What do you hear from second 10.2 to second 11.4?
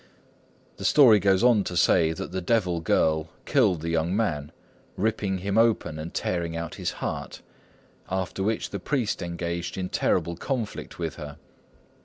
conflict with her.